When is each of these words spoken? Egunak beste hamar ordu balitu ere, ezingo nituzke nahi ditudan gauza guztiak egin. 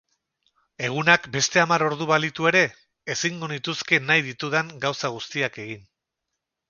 Egunak 0.85 1.27
beste 1.35 1.61
hamar 1.63 1.85
ordu 1.89 2.07
balitu 2.11 2.49
ere, 2.51 2.63
ezingo 3.17 3.51
nituzke 3.55 4.01
nahi 4.07 4.25
ditudan 4.31 4.73
gauza 4.87 5.13
guztiak 5.19 5.61
egin. 5.67 5.85